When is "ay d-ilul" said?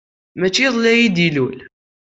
0.91-1.59